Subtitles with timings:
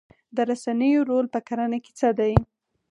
[0.35, 2.33] د رسنیو رول په کرنه کې څه دی؟